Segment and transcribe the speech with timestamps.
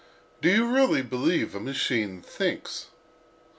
[0.41, 2.87] —do you really believe that a machine thinks?"